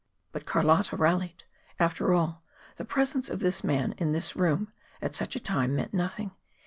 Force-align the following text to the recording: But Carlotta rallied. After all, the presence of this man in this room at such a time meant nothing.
But 0.31 0.47
Carlotta 0.47 0.97
rallied. 0.97 1.43
After 1.77 2.11
all, 2.11 2.43
the 2.77 2.85
presence 2.85 3.29
of 3.29 3.39
this 3.39 3.63
man 3.63 3.91
in 3.99 4.13
this 4.13 4.35
room 4.35 4.73
at 4.99 5.13
such 5.13 5.35
a 5.35 5.39
time 5.39 5.75
meant 5.75 5.93
nothing. 5.93 6.31